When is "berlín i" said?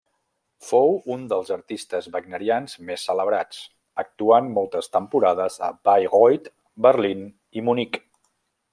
6.87-7.69